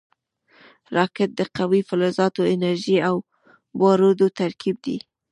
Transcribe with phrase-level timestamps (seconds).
[0.95, 3.15] راکټ د قوي فلزاتو، انرژۍ او
[3.79, 4.97] بارودو ترکیب دی